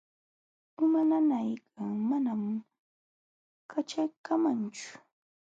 Uma 0.83 1.01
nanaykaq 1.09 1.93
manam 2.09 2.41
kaćhaykamanchu. 3.71 4.89